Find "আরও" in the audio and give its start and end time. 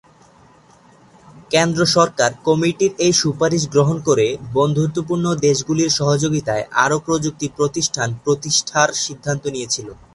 6.83-6.97